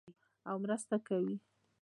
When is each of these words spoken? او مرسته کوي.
او 0.49 0.55
مرسته 0.63 0.95
کوي. 1.07 1.35